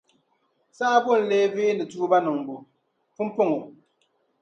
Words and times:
Saha 0.77 0.97
bo 1.03 1.11
n-lee 1.19 1.49
veeni 1.55 1.83
tuuba 1.91 2.17
niŋbu? 2.25 2.55
Pumpɔŋɔ. 3.15 3.59